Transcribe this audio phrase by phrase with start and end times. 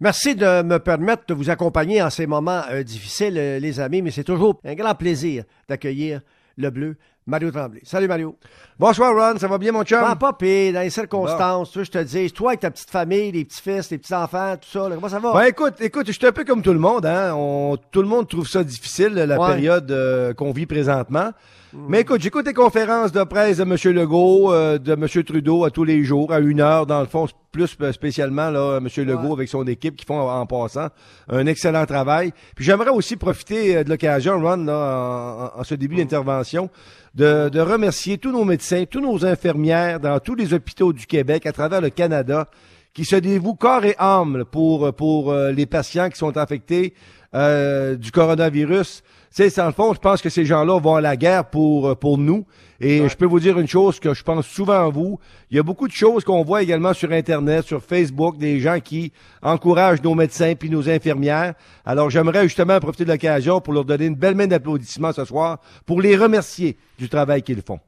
[0.00, 4.00] Merci de me permettre de vous accompagner en ces moments euh, difficiles, euh, les amis,
[4.00, 6.22] mais c'est toujours un grand plaisir d'accueillir
[6.56, 6.96] le bleu.
[7.26, 7.82] Mario Tremblay.
[7.84, 8.36] Salut Mario.
[8.78, 10.00] Bonsoir Ron, ça va bien mon chum?
[10.02, 12.90] Ah, pas pire, dans les circonstances, tu veux, je te dis, toi avec ta petite
[12.90, 15.32] famille, les petits-fils, les petits-enfants, tout ça, là, comment ça va?
[15.34, 17.34] Ben écoute, écoute, je suis un peu comme tout le monde, hein.
[17.36, 19.46] On- tout le monde trouve ça difficile, la Ouais.
[19.48, 21.30] période euh, qu'on vit présentement.
[21.72, 23.76] Mais écoute, j'écoute les conférences de presse de M.
[23.94, 25.06] Legault, euh, de M.
[25.24, 28.78] Trudeau à tous les jours, à une heure, dans le fond, plus euh, spécialement là,
[28.78, 28.88] M.
[29.04, 30.88] Legault avec son équipe qui font en passant
[31.28, 32.32] un excellent travail.
[32.56, 36.70] Puis j'aimerais aussi profiter euh, de l'occasion, Ron, là, en, ce début d'intervention,
[37.14, 41.46] de, de remercier tous nos médecins, tous nos infirmières dans tous les hôpitaux du Québec,
[41.46, 42.48] à travers le Canada,
[42.94, 46.94] qui se dévouent corps et âme pour, pour euh, les patients qui sont infectés
[47.34, 49.02] euh, du coronavirus.
[49.34, 51.88] Tu sais, dans le fond, je pense que ces gens-là vont à la guerre pour,
[51.90, 52.44] euh, pour nous.
[52.80, 55.20] Et je peux vous dire une chose que je pense souvent à vous.
[55.50, 58.80] Il y a beaucoup de choses qu'on voit également sur Internet, sur Facebook, des gens
[58.80, 59.12] qui
[59.42, 61.54] encouragent nos médecins puis nos infirmières.
[61.84, 65.58] Alors, j'aimerais justement profiter de l'occasion pour leur donner une belle main d'applaudissement ce soir
[65.86, 67.78] pour les remercier du travail qu'ils font.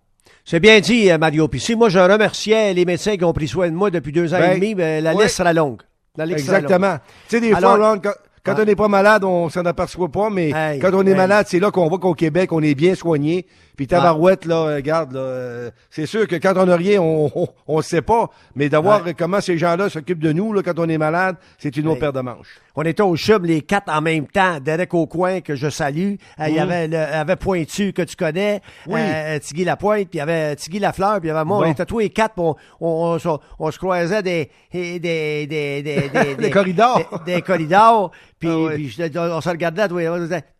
[0.44, 1.48] C'est bien dit, euh, Mario.
[1.48, 4.33] Puis si moi, je remerciais les médecins qui ont pris soin de moi depuis deux
[4.34, 5.25] ans Ben, et demi, ben, la ouais.
[5.25, 5.81] liste sera longue.
[6.16, 6.41] La liste.
[6.41, 6.98] Exactement.
[7.28, 8.00] Tu sais, des Alors- fois, Ron,
[8.44, 11.60] quand, on n'est pas malade, on s'en aperçoit pas, mais quand on est malade, c'est
[11.60, 13.46] là qu'on voit qu'au Québec, on est bien soigné.
[13.76, 17.30] Puis tabarouette, là, euh, regarde, là, euh, c'est sûr que quand on n'a rien, on
[17.66, 18.28] on, sait pas.
[18.54, 21.88] Mais d'avoir comment ces gens-là s'occupent de nous là, quand on est malade, c'est une
[21.88, 22.60] autre paire de manches.
[22.76, 24.60] On était au chum les quatre en même temps.
[24.60, 26.14] Derek Aucoin, que je salue.
[26.38, 28.60] Euh, Il y avait, le, avait Pointu, que tu connais.
[28.86, 29.00] Oui.
[29.00, 31.58] Euh, Tigui Lapointe, puis il y avait Tigui Lafleur, puis il y avait moi.
[31.60, 31.64] Bon.
[31.66, 35.46] On était tous les quatre, on, on, on se- on se croisait des, des, des,
[35.46, 37.22] des, des, Des corridors.
[37.24, 38.10] Des, des corridors.
[38.42, 38.74] Puis, Ah ouais.
[38.74, 38.88] puis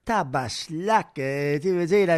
[0.05, 1.06] tabaslac.
[1.19, 2.08] euh, tu veux dire,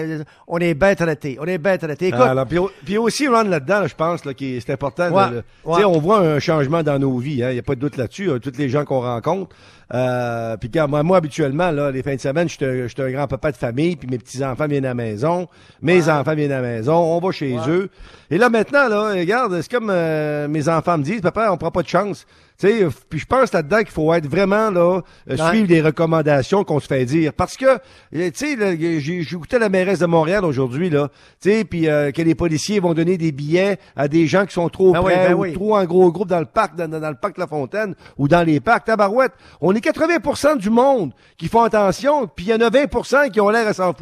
[0.49, 1.37] on est bien traités.
[1.41, 2.09] On est bien traités.
[2.09, 5.09] Écoute, Alors, puis, au- puis aussi, Ron, là-dedans, là, je pense là, que c'est important.
[5.11, 7.39] de Ouais, le- On voit un changement dans nos vies.
[7.39, 8.31] Il n'y a pas de doute là-dessus.
[8.31, 9.55] hein, tous les gens qu'on rencontre.
[9.93, 12.65] Euh, puis quand- moi, moi, habituellement, là, les fins de semaine, je suis
[13.03, 15.47] un- un grand-papa de famille, puis mes petits-enfants viennent à la maison,
[15.83, 17.91] mes enfants viennent à la maison, on va chez eux.
[18.31, 21.71] Et là, maintenant, là, regarde, c'est comme euh, mes enfants me disent, papa, on prend
[21.71, 22.27] pas de chance.
[22.59, 26.63] Tu sais, puis je pense là-dedans qu'il faut être vraiment là, euh, suivre les recommandations
[26.65, 27.33] qu'on se fait dire.
[27.33, 27.74] Parce que,
[28.15, 31.09] euh, tu sais, écouté la mairesse de Montréal aujourd'hui, là,
[31.41, 34.55] tu sais, puis euh, que les policiers vont donner des billets à des gens qui
[34.55, 35.53] sont trop Ben oui, près ben ou oui.
[35.53, 38.61] trop en gros groupe dans le parc, dans, le parc La Fontaine ou dans les
[38.61, 38.85] parcs.
[38.85, 43.31] Tabarouette, on est 80% du monde qui font attention, puis il y en a 20%
[43.31, 43.93] qui ont l'air à s'en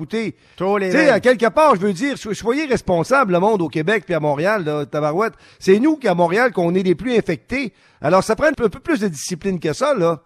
[0.77, 3.69] les Tu sais, à quelque part, je veux dire, so- soyez responsables, le monde au
[3.69, 5.35] Québec puis à Montréal, là, tabarouette.
[5.59, 7.73] C'est nous qui, à Montréal, qu'on est les plus infectés.
[8.01, 10.21] Alors, ça prend un peu plus de discipline que ça, là.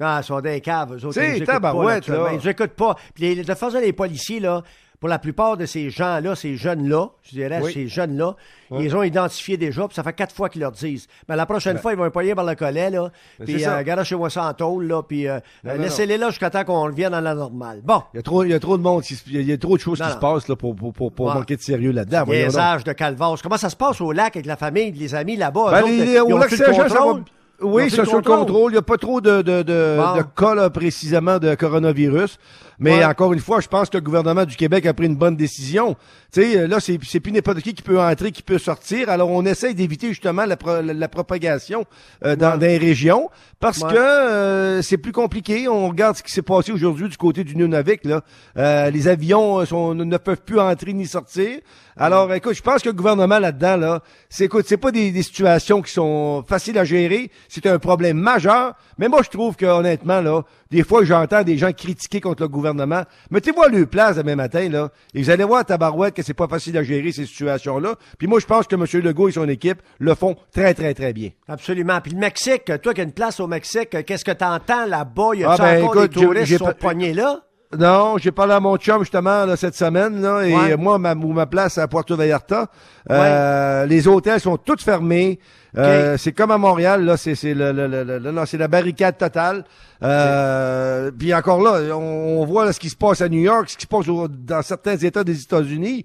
[0.00, 1.44] Ah, ils sont des caves, eux autres.
[1.44, 2.28] Tabarouette, là.
[2.32, 2.96] Ils nous écoutent pas.
[3.14, 4.62] Puis les, de façon, les policiers, là,
[5.00, 7.70] pour la plupart de ces gens-là, ces jeunes-là, je dirais, Oui.
[7.72, 8.34] ces jeunes-là,
[8.78, 11.06] ils ont identifiés déjà, puis ça fait quatre fois qu'ils leur disent.
[11.28, 13.10] Mais la prochaine fois, ils vont poigner par le collet, là.
[13.38, 16.84] Ben, Puis, euh, garochez-moi ça en tôle, là, puis euh, laissez-les là jusqu'à temps qu'on
[16.84, 17.80] revienne à la normale.
[17.84, 18.02] Bon.
[18.14, 19.76] Il y a trop, il y a trop de monde, qui il y a- trop
[19.76, 20.16] de choses Non, qui non.
[20.16, 21.34] se passent, là, pour, pour, pour, pour Ouais.
[21.34, 22.24] manquer de sérieux là-dedans.
[22.28, 23.36] Les âges de Calvas.
[23.42, 25.70] Comment ça se passe au lac avec la famille, les amis là-bas?
[25.72, 27.20] Ben, les- autres, les- ils au lac Saint-Jean,
[27.58, 27.82] contrôle?
[27.82, 28.72] Oui, sur le contrôle.
[28.72, 30.16] Il n'y a pas trop de, de, de, Bon.
[30.16, 32.38] de cas là, précisément de coronavirus.
[32.78, 33.04] Mais Ouais.
[33.04, 35.96] encore une fois, je pense que le gouvernement du Québec a pris une bonne décision.
[36.32, 39.08] Tu sais, là, c'est c'est plus n'importe qui qui peut entrer, qui peut sortir.
[39.08, 41.84] Alors, on essaye d'éviter justement la, pro- la, la propagation
[42.24, 42.58] euh, dans, Ouais.
[42.58, 43.92] dans les régions parce Ouais.
[43.92, 45.68] que euh, c'est plus compliqué.
[45.68, 48.04] On regarde ce qui s'est passé aujourd'hui du côté du Nunavik.
[48.04, 48.20] Là.
[48.58, 51.58] Euh, les avions euh, sont, ne peuvent plus entrer ni sortir.
[51.98, 55.22] Alors, écoute, je pense que le gouvernement là-dedans, là, c'est écoute, c'est pas des, des
[55.22, 57.30] situations qui sont faciles à gérer.
[57.48, 58.74] C'est un problème majeur.
[58.98, 62.48] Mais moi, je trouve que honnêtement, là, des fois, j'entends des gens critiquer contre le
[62.48, 63.02] gouvernement.
[63.30, 66.34] Mettez-vous à leur place demain matin, là, et vous allez voir à Tabarouette que c'est
[66.34, 67.94] pas facile à gérer ces situations-là.
[68.18, 68.84] Puis moi, je pense que M.
[69.04, 71.30] Legault et son équipe le font très, très, très bien.
[71.48, 72.00] Absolument.
[72.00, 75.30] Puis le Mexique, toi qui as une place au Mexique, qu'est-ce que t'entends là-bas?
[75.34, 77.40] Y a Ah, ben, encore écoute, des j'ai- touristes qui sont poignés là?
[77.76, 80.76] Non, j'ai parlé à mon chum justement là, cette semaine là, et Ouais.
[80.76, 82.68] moi ma place à Puerto Vallarta,
[83.10, 85.38] euh, les hôtels sont tous fermés.
[85.78, 88.68] Euh, C'est comme à Montréal là, c'est c'est le, le- le- le- non, c'est la
[88.68, 89.64] barricade totale.
[90.02, 93.68] Euh, Puis encore là, on, on voit là, ce qui se passe à New York,
[93.70, 96.04] ce qui se passe au- dans certains États des États-Unis.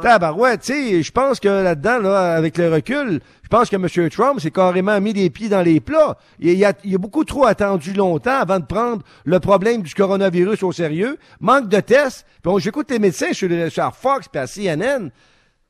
[0.00, 4.08] Tabarouette, tu sais, je pense que là-dedans, là, avec le recul, je pense que M.
[4.10, 6.16] Trump s'est carrément mis des pieds dans les plats.
[6.38, 9.92] Il, il a, il a beaucoup trop attendu longtemps avant de prendre le problème du
[9.94, 11.18] coronavirus au sérieux.
[11.40, 12.24] Manque de tests.
[12.42, 15.10] Puis j'écoute les médecins sur, sur Fox puis à CNN.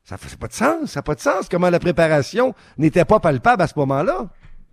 [0.05, 0.91] Ça fait pas de sens.
[0.91, 4.29] Ça n'a pas de sens comment la préparation n'était pas palpable à ce moment-là.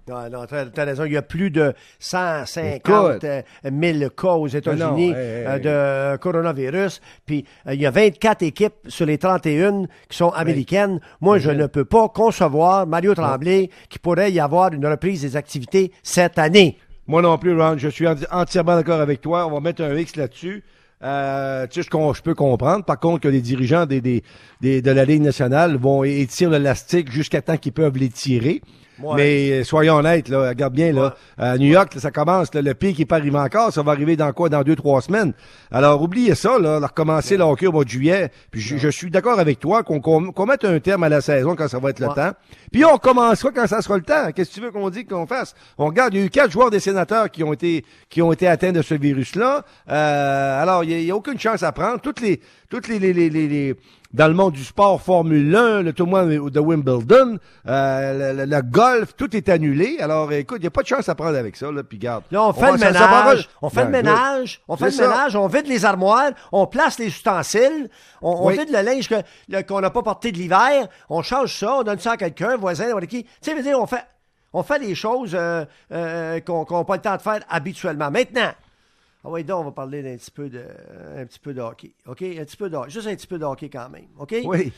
[0.07, 1.05] Non, non, t'as raison.
[1.05, 3.23] Il y a plus de 150 Écoute.
[3.25, 6.99] euh, 000 cas aux États-Unis hey, hey, euh, de coronavirus.
[7.27, 10.99] Puis euh, il y a 24 équipes sur les 31 qui sont américaines.
[11.21, 15.35] Moi, je ne peux pas concevoir, Mario Tremblay, qu'il pourrait y avoir une reprise des
[15.35, 16.79] activités cette année.
[17.05, 17.77] Moi non plus, Ron.
[17.77, 19.45] Je suis entièrement d'accord avec toi.
[19.45, 20.63] On va mettre un X là-dessus.
[21.01, 22.83] Euh, tu sais, je, peux comprendre.
[22.83, 24.21] Par contre, que les dirigeants de
[24.61, 28.09] la Ligue nationale vont étirer l'élastique jusqu'à temps qu'ils peuvent les
[29.15, 32.95] Mais euh, soyons honnêtes, là, regarde bien, là, à New York, ça commence, le pic
[32.95, 34.49] qui pas arrivé encore, ça va arriver dans quoi?
[34.49, 35.33] Dans deux, trois semaines.
[35.71, 38.31] Alors, oubliez ça, là, recommencer le hockey au mois de juillet.
[38.51, 41.79] Puis je, suis d'accord avec toi qu'on mette un terme à la saison quand ça
[41.79, 42.31] va être le temps.
[42.71, 44.31] Puis on commencera quand ça sera le temps.
[44.33, 45.55] Qu'est-ce que tu veux qu'on dise qu'on fasse?
[45.77, 48.31] On regarde, il y a eu quatre joueurs des sénateurs qui ont été qui ont
[48.31, 49.63] été atteints de ce virus-là.
[49.89, 51.99] Euh, alors, il n'y a, aucune chance à prendre.
[52.01, 53.75] Toutes les toutes les, les, les, les
[54.11, 59.35] dans le monde du sport Formule 1, le tournoi de Wimbledon, euh, le, golf, tout
[59.35, 59.97] est annulé.
[59.99, 61.71] Alors, écoute, il n'y a pas de chance à prendre avec ça.
[61.71, 62.23] Là, puis garde.
[62.31, 65.67] Là, on fait le ménage, on fait le ménage, on fait le ménage, on vide
[65.67, 67.89] les armoires, on place les ustensiles,
[68.21, 69.09] on, vide le linge
[69.67, 72.99] qu'on n'a pas porté de l'hiver, on change ça, on donne ça à quelqu'un, voisin,
[73.01, 73.23] qui.
[73.23, 74.05] Tu sais, veux dire, on fait,
[74.53, 78.09] on fait les choses euh, euh, qu'on n'a pas le temps de faire habituellement.
[78.09, 78.51] Maintenant,
[79.23, 80.63] ah oui, donc on va parler d'un petit peu de
[81.17, 81.91] un petit peu de hockey.
[82.07, 82.21] OK?
[82.21, 84.07] Un petit peu de Juste un petit peu de hockey quand même.
[84.17, 84.35] OK?
[84.45, 84.71] Oui.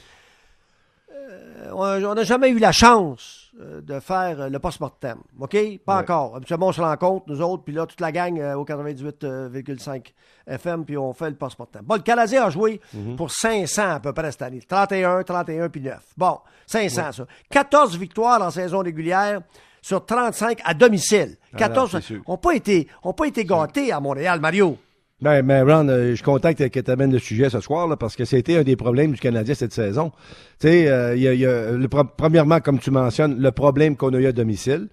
[1.14, 5.20] Euh, on n'a jamais eu la chance euh, de faire le post-mortem.
[5.40, 5.58] OK?
[5.86, 6.36] Pas encore.
[6.36, 10.06] Habituellement, on se rencontre, nous autres, puis là, toute la gang euh, au 98,5
[10.48, 11.84] FM, puis on fait le post-mortem.
[11.84, 13.16] Bon, le Canadien a joué mhm.
[13.16, 14.62] pour 500 à peu près cette année.
[14.68, 16.00] 31, 31, puis 9.
[16.18, 17.26] Bon, 500, ça.
[17.50, 19.42] 14 victoires en saison régulière
[19.82, 21.38] sur 35 à domicile.
[21.58, 21.98] 14
[22.28, 24.78] n'ont pas été, ont pas été gâtés à Montréal, Mario.
[25.22, 28.16] Ben, mais Ron, euh, je content que tu amènes le sujet ce soir, là, parce
[28.16, 30.12] que c'était un des problèmes du Canadien cette saison.
[30.60, 34.18] Tu sais, euh, il y a, le, premièrement, comme tu mentionnes, le problème qu'on a
[34.18, 34.88] eu à domicile.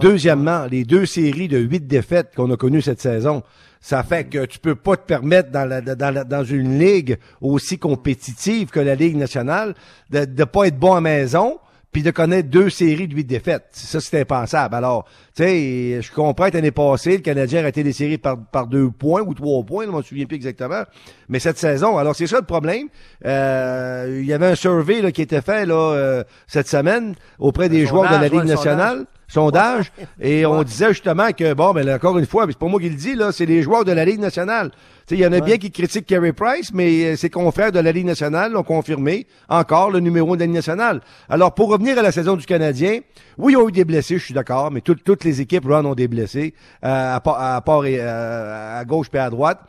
[0.00, 3.42] Deuxièmement, les deux séries de huit défaites qu'on a connues cette saison.
[3.80, 7.78] Ça fait que tu peux pas te permettre dans, la, dans, dans une ligue aussi
[7.78, 9.74] compétitive que la Ligue nationale
[10.10, 11.58] de ne pas être bon à maison
[11.92, 13.66] puis de connaître deux séries de huit défaites.
[13.72, 14.74] Ça, c'est impensable.
[14.74, 15.04] Alors,
[15.34, 18.66] tu sais, je comprends que l'année passée, le Canadien a été des séries par, par
[18.66, 20.82] deux points ou trois points, je m'en souviens plus exactement.
[21.28, 22.88] Mais cette saison, alors c'est ça le problème.
[23.24, 27.68] Euh, il y avait un survey là, qui était fait là euh, cette semaine auprès
[27.68, 32.18] des joueurs de la Ligue nationale sondage, et on disait justement que, bon, mais encore
[32.18, 34.18] une fois, c'est pas moi qui le dis, là, c'est les joueurs de la Ligue
[34.18, 34.72] nationale.
[35.10, 37.90] Il y en a bien qui critiquent Kerry Price, mais euh, ses confrères de la
[37.90, 41.00] Ligue nationale l'ont confirmé, encore le numéro de la Ligue nationale.
[41.28, 43.00] Alors, pour revenir à la saison du Canadien,
[43.38, 45.94] oui, ils ont eu des blessés, je suis d'accord, mais toutes les équipes, Ron, ont
[45.94, 46.54] des blessés,
[46.84, 49.60] euh, à, part, à, part, euh, à gauche et à droite.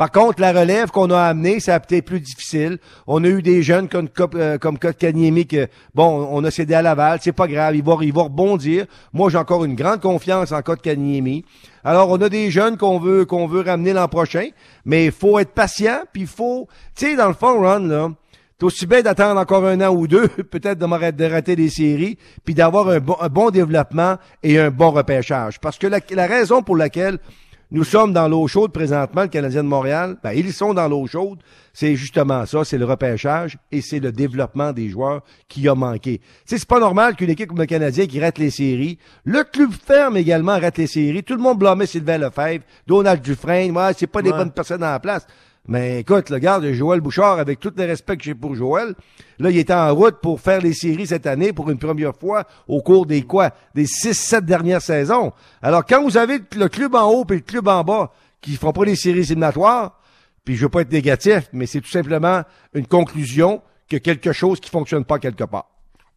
[0.00, 2.78] Par contre, la relève qu'on a amenée, ça a été plus difficile.
[3.06, 6.80] On a eu des jeunes comme, euh, comme Kanyemi que, bon, on a cédé à
[6.80, 8.86] Laval, c'est pas grave, il va, il va rebondir.
[9.12, 11.44] Moi, j'ai encore une grande confiance en Kanyemi.
[11.84, 14.48] Alors, on a des jeunes qu'on veut, qu'on veut ramener l'an prochain,
[14.84, 18.10] mais il faut être patient, puis il faut, tu sais, dans le fond, run, là,
[18.58, 22.18] c'est aussi bien d'attendre encore un an ou deux, peut-être de, de rater des séries,
[22.44, 25.58] puis d'avoir un bon, un bon développement et un bon repêchage.
[25.60, 27.18] Parce que la raison pour laquelle
[27.72, 30.16] nous sommes dans l'eau chaude présentement, le Canadien de Montréal.
[30.24, 31.38] Ben, ils sont dans l'eau chaude.
[31.72, 36.20] C'est justement ça, c'est le repêchage et c'est le développement des joueurs qui a manqué.
[36.44, 40.16] C'est pas normal qu'une équipe comme le Canadien qui rate les séries, le club ferme
[40.16, 41.22] également rate les séries.
[41.22, 43.76] Tout le monde blâmait Sylvain Lefebvre, Donald Dufresne.
[43.76, 45.26] Ouais, c'est pas des bonnes personnes en place.
[45.70, 48.92] Mais écoute, le garde Joël Bouchard, avec tout le respect que j'ai pour Joël,
[49.38, 52.44] là, il était en route pour faire les séries cette année pour une première fois
[52.66, 53.50] au cours des quoi?
[53.72, 55.32] Des six, sept dernières saisons.
[55.62, 58.72] Alors, quand vous avez le club en haut et le club en bas qui font
[58.72, 60.00] pas les séries éliminatoires,
[60.44, 62.42] puis je veux pas être négatif, mais c'est tout simplement
[62.74, 65.70] une conclusion que quelque chose qui fonctionne pas quelque part.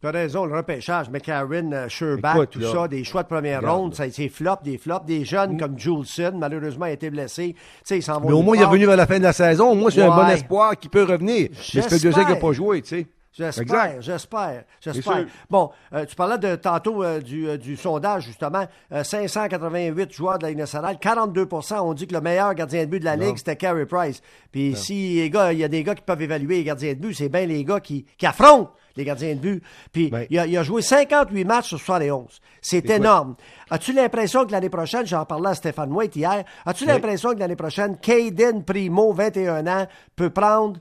[0.04, 3.94] Tu as raison, le repêchage, McCarron, euh, Sherbach, tout ça, des choix de première ronde,
[3.94, 5.58] ça a été flop, des flops, des jeunes mm.
[5.58, 7.56] comme Juleson, malheureusement, a été blessé.
[7.88, 9.70] ils Mais au moins, il est revenu à la fin de la saison.
[9.70, 11.48] Au moins, c'est un bon espoir qui peut revenir.
[11.74, 13.06] Mais c'est deux ans qu'il n'a pas joué, tu sais.
[13.32, 15.24] J'espère, j'espère, j'espère.
[15.48, 18.66] Bon, euh, tu parlais de tantôt euh, du, du, sondage, justement.
[18.92, 23.00] 588 joueurs de la Ligue nationale, 42% ont dit que le meilleur gardien de but
[23.00, 24.20] de la Ligue, c'était Carey Price.
[24.52, 26.98] Puis si les gars, il y a des gars qui peuvent évaluer les gardiens de
[26.98, 29.62] but, c'est bien les gars qui, qui affrontent les gardiens de but.
[29.92, 32.40] Puis il, a, joué 58 matchs sur 71.
[32.60, 33.36] C'est énorme.
[33.70, 37.56] As-tu l'impression que l'année prochaine, j'en parlais à Stéphane White hier, as-tu l'impression que l'année
[37.56, 39.86] prochaine, Caden Primo, 21 ans,
[40.16, 40.80] peut prendre,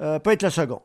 [0.00, 0.80] euh, peut être le second?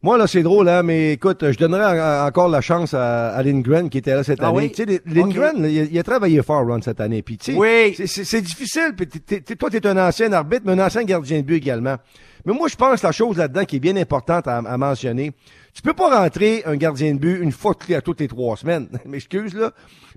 [0.00, 3.90] Moi, là, c'est drôle, hein, mais écoute, je donnerais encore la chance à, à Lindgren
[3.90, 4.70] qui était là cette ah année.
[4.70, 7.22] Tu sais, Lindgren, il, a travaillé fort, Ron, cette année.
[7.22, 7.96] Puis, tu sais, oui.
[8.06, 8.94] c'est difficile.
[8.96, 9.08] Puis,
[9.56, 11.96] toi, tu es un ancien arbitre, mais un ancien gardien de but également.
[12.48, 15.32] Mais moi, je pense la chose là-dedans qui est bien importante à, mentionner.
[15.74, 18.88] Tu peux pas rentrer un gardien de but une fois à toutes les trois semaines.
[19.04, 19.72] M'excuse, là.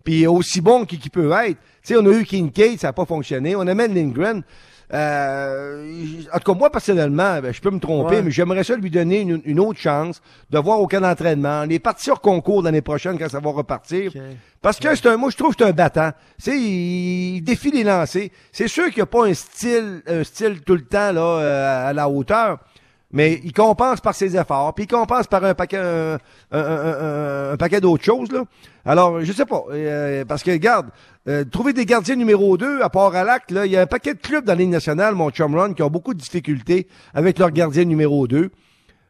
[0.06, 1.58] Puis aussi bon qu'il peut être.
[1.84, 3.54] Tu sais, on a eu Kincaid, ça n'a pas fonctionné.
[3.58, 4.44] On a même Lindgren.
[4.94, 8.90] Euh, en tout cas, moi, personnellement, ben, je peux me tromper, mais j'aimerais ça lui
[8.90, 11.64] donner une, autre chance de voir aucun entraînement.
[11.64, 14.12] Les partir hors concours l'année prochaine quand ça va repartir.
[14.62, 16.12] Parce que c'est un, moi, je trouve que c'est un battant.
[16.38, 18.30] Tu sais, il, défie les lancers.
[18.52, 21.90] C'est sûr qu'il n'y a pas un style, un style tout le temps, là, euh,
[21.90, 22.60] à la hauteur.
[23.14, 26.18] Mais il compense par ses efforts, puis il compense par un paquet, un,
[26.52, 28.32] un, un, paquet d'autres choses.
[28.32, 28.44] Là.
[28.86, 30.88] Alors, je sais pas, euh, parce que regarde,
[31.28, 34.20] euh, trouver des gardiens numéro 2 à l'acte, là, il y a un paquet de
[34.20, 37.86] clubs dans la nationale, mon chum run, qui ont beaucoup de difficultés avec leur gardien
[37.86, 38.50] numéro 2.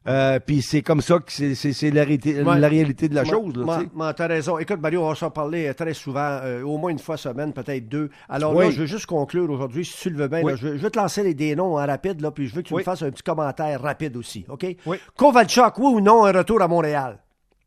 [0.08, 3.54] Euh, puis c'est comme ça que c'est la, la, réalité de la chose.
[3.54, 4.58] Tu as raison.
[4.58, 7.54] Écoute, Mario, on va s'en parler euh, très souvent, euh, au moins une fois semaine,
[7.54, 8.10] peut-être deux.
[8.28, 10.42] Alors là, je veux juste conclure aujourd'hui, si tu le veux bien.
[10.56, 12.74] je, vais te lancer les, des noms en rapide, là, puis je veux que tu
[12.74, 14.46] me fasses un petit commentaire rapide aussi.
[14.50, 14.66] OK?
[14.86, 14.98] Oui.
[15.16, 17.20] Kovalchuk, oui ou non, un retour à Montréal?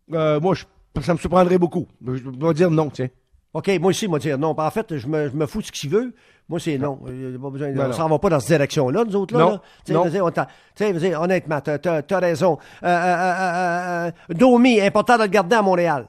[0.08, 0.54] moi,
[1.00, 1.86] ça me surprendrait beaucoup.
[2.04, 3.08] Je vais dire non, tiens.
[3.54, 4.54] OK, moi aussi, moi dire non.
[4.58, 6.12] En fait, je me, je me fous de ce qu'il veut.
[6.48, 6.98] Moi, c'est non.
[7.08, 9.36] Il pas besoin, on s'en va pas dans cette direction-là, nous autres.
[9.36, 10.04] Là, non.
[10.04, 11.22] non.
[11.22, 12.58] honnêtement, tu as, raison.
[12.82, 16.06] Euh, euh, euh, Domi, important de le garder à Montréal.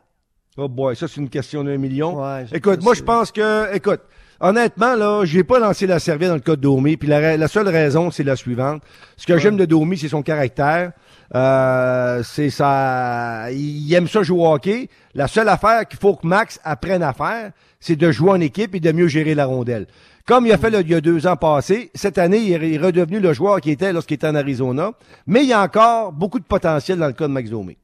[0.57, 2.21] Oh boy, ça, c'est une question d'un million.
[2.53, 4.01] écoute, moi, je pense que, écoute,
[4.41, 6.97] honnêtement, là, j'ai pas lancé la serviette dans le cas de Domi.
[6.97, 8.81] Puis la, la seule raison, c'est la suivante.
[9.15, 10.91] Ce que j'aime de Domi, c'est son caractère.
[11.33, 13.51] Euh, c'est ça.
[13.51, 14.89] Il aime ça jouer au hockey.
[15.13, 18.75] La seule affaire qu'il faut que Max apprenne à faire, c'est de jouer en équipe
[18.75, 19.87] et de mieux gérer la rondelle.
[20.25, 23.19] Comme il a fait il y a deux ans passés, cette année, il est redevenu
[23.19, 24.91] le joueur qui était lorsqu'il était en Arizona.
[25.27, 27.77] Mais il y a encore beaucoup de potentiel dans le cas de Max Domi.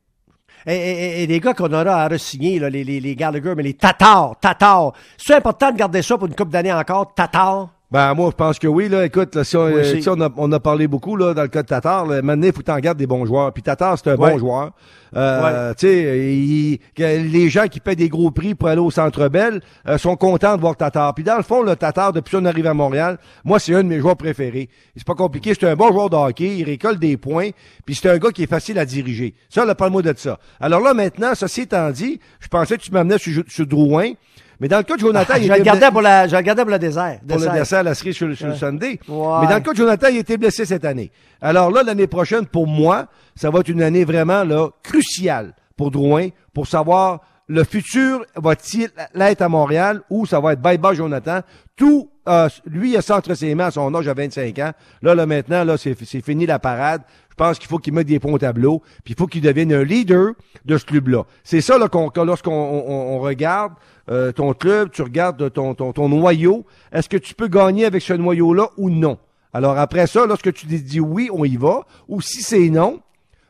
[0.66, 4.94] Et, les gars qu'on aura à re-signer, les, les, les Gallagher, mais les Tatars, Tatars.
[5.18, 7.70] C'est important de garder ça pour une coupe d'années encore, Tatars?
[7.92, 9.06] Ben, moi, je pense que oui, là.
[9.06, 12.06] Écoute, si, on, on, a, on, a, parlé beaucoup, là, dans le cas de Tatar,
[12.06, 13.52] là, maintenant, il faut que tu en gardes des bons joueurs.
[13.52, 14.72] Puis Tatar, c'est un bon joueur.
[15.14, 19.62] Euh, Tu sais, les gens qui paient des gros prix pour aller au Centre Bell
[19.90, 21.14] euh, sont contents de voir Tatar.
[21.14, 23.90] Puis dans le fond, le Tatar, depuis qu'on arrive à Montréal, moi, c'est un de
[23.90, 24.70] mes joueurs préférés.
[24.96, 25.54] C'est pas compliqué.
[25.54, 26.60] C'est un bon joueur de hockey.
[26.60, 27.50] Il récolte des points.
[27.86, 29.36] Puis c'est un gars qui est facile à diriger.
[29.50, 30.40] Ça, là, parle-moi de ça.
[30.62, 34.12] Alors là, maintenant, ceci étant dit, je pensais que tu m'amenais sur, sur Drouin.
[34.62, 36.70] Mais dans le cas de Jonathan, il je était regardais pour la, je regardais pour
[36.70, 37.20] le désert.
[37.28, 39.00] Pour le dessert, la cerise sur, le, Sunday.
[39.10, 41.12] Mais dans le cas de Jonathan, il était blessé cette année.
[41.42, 45.90] Alors là, l'année prochaine, pour moi, ça va être une année vraiment là cruciale pour
[45.90, 51.42] Drouin, pour savoir le futur va-t-il l'être à Montréal ou ça va être bye-bye Jonathan?
[51.76, 54.72] Tout, euh, lui, il a ça entre ses mains à son âge à 25 ans.
[55.02, 57.02] Là, là maintenant, là, c'est fini la parade.
[57.30, 59.74] Je pense qu'il faut qu'il mette des points au tableau, puis il faut qu'il devienne
[59.74, 61.24] un leader de ce club-là.
[61.44, 63.74] C'est ça là, qu'on, lorsqu'on on, regarde
[64.10, 66.66] euh, ton club, tu regardes ton, ton, ton noyau.
[66.92, 69.18] Est-ce que tu peux gagner avec ce noyau-là ou non?
[69.54, 73.02] Alors après ça, lorsque tu dis oui, on y va, ou si c'est non,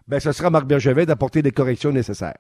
[0.08, 2.38] ben ce sera Marc Bergevin d'apporter les corrections nécessaires.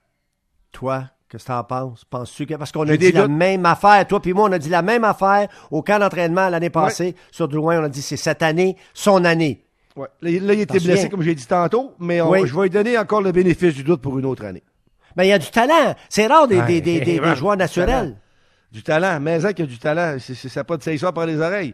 [0.71, 2.03] Toi, Qu'est-ce que t'en penses?
[2.03, 2.55] Penses-tu que.
[2.55, 4.05] Parce qu'on a dit la même affaire.
[4.05, 7.15] Toi puis moi, on a dit la même affaire au camp d'entraînement l'année passée.
[7.31, 9.63] Sur Drouin, on a dit c'est cette année, son année.
[9.95, 10.07] Ouais.
[10.21, 13.31] Là, il était blessé, comme j'ai dit tantôt, mais je vais lui donner encore le
[13.31, 14.63] bénéfice du doute pour une autre année.
[15.15, 15.95] Mais il y a du talent.
[16.09, 18.17] C'est rare des, des, des, des, joueurs naturels.
[18.71, 19.19] Du talent.
[19.21, 20.17] Mais ça qu'il y a du talent.
[20.19, 21.73] C'est, ça pas de ça par les oreilles.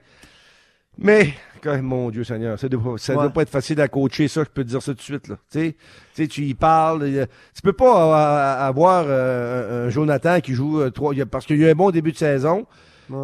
[1.00, 1.34] Mais,
[1.82, 4.63] mon Dieu Seigneur, ça doit, ça doit pas être facile à coacher, ça, je peux
[4.63, 5.27] te dire ça tout de suite.
[5.27, 5.36] Là.
[5.51, 5.75] Tu
[6.13, 7.27] sais, tu y parles.
[7.54, 11.68] Tu peux pas avoir euh, un Jonathan qui joue euh, trois, parce qu'il y a
[11.68, 12.66] eu un bon début de saison.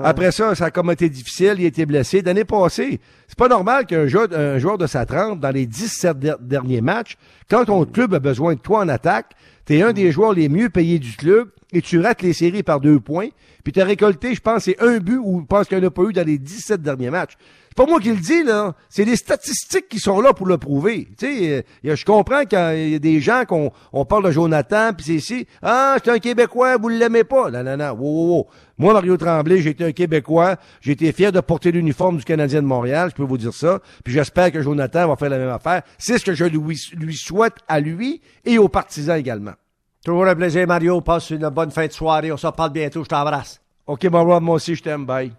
[0.01, 2.22] Après ça, ça a comme été difficile, il a été blessé.
[2.22, 6.18] L'année passée, c'est pas normal qu'un joueur, un joueur de sa trempe, dans les 17
[6.42, 7.18] derniers matchs,
[7.50, 9.34] quand ton club a besoin de toi en attaque,
[9.65, 12.63] tu es un des joueurs les mieux payés du club et tu rates les séries
[12.63, 13.30] par deux points.
[13.63, 15.88] Puis tu as récolté, je pense, c'est un but ou je pense qu'il n'y en
[15.88, 17.34] a pas eu dans les 17 derniers matchs.
[17.75, 18.75] C'est pas moi qui le dis, là.
[18.88, 21.08] C'est les statistiques qui sont là pour le prouver.
[21.18, 24.92] Tu sais, euh, je comprends qu'il y a des gens qu'on on parle de Jonathan,
[24.96, 25.48] puis c'est ici.
[25.63, 27.50] Ah, c'est un Québécois, vous ne l'aimez pas.
[27.50, 27.89] Non, non, non.
[27.94, 28.48] Wow, wow, wow.
[28.77, 30.58] Moi, Mario Tremblay, j'ai été un Québécois.
[30.82, 33.80] J'ai été fier de porter l'uniforme du Canadien de Montréal, je peux vous dire ça.
[34.03, 35.82] Puis j'espère que Jonathan va faire la même affaire.
[35.98, 39.53] C'est ce que je lui, lui souhaite à lui et aux partisans également.
[40.06, 41.01] Toujours un plaisir, Mario.
[41.01, 42.32] Passe une bonne fin de soirée.
[42.32, 43.03] On se reparle bientôt.
[43.03, 43.60] Je t'embrasse.
[43.88, 45.08] OK, mon moi aussi, je t'aime.
[45.08, 45.34] Bye.